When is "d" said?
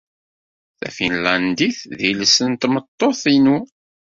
1.97-1.99